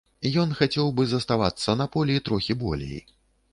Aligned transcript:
Ён 0.43 0.53
хацеў 0.59 0.89
бы 0.99 1.05
заставацца 1.11 1.77
на 1.83 1.89
полі 1.99 2.17
трохі 2.31 2.59
болей. 2.67 2.99